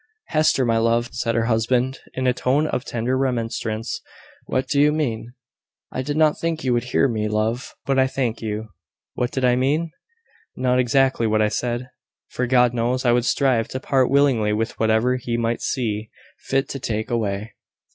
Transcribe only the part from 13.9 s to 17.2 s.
willingly with whatever he might see fit to take